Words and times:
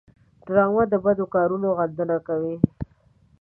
ډرامه 0.45 0.83
د 0.89 0.93
بدو 1.03 1.25
کارونو 1.35 1.67
غندنه 1.77 2.17
کوي 2.27 2.55